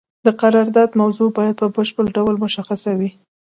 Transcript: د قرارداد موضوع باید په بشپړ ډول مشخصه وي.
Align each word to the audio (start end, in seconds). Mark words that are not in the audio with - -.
د 0.25 0.27
قرارداد 0.41 0.89
موضوع 1.01 1.29
باید 1.37 1.55
په 1.61 1.67
بشپړ 1.75 2.05
ډول 2.17 2.35
مشخصه 2.45 2.91
وي. 2.99 3.09